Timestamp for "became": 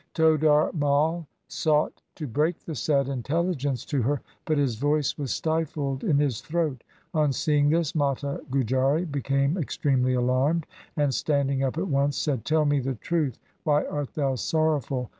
9.05-9.59